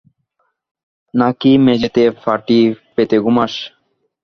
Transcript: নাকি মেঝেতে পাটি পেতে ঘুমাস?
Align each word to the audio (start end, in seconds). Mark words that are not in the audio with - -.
নাকি 1.13 1.51
মেঝেতে 1.65 2.03
পাটি 2.23 2.59
পেতে 2.95 3.17
ঘুমাস? 3.23 3.53